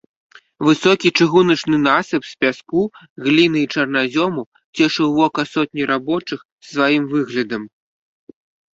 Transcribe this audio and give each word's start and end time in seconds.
Высокі 0.67 1.09
чыгуначны 1.17 1.77
насып 1.87 2.23
з 2.31 2.39
пяску, 2.45 2.81
гліны 3.27 3.59
і 3.67 3.69
чарназёму 3.75 4.41
цешыў 4.75 5.09
вока 5.21 5.41
сотні 5.53 5.83
рабочых 5.95 6.39
сваім 6.73 7.03
выглядам. 7.17 7.63